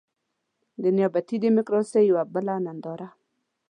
[0.81, 3.07] د نيابتي ډيموکراسۍ يوه بله ننداره.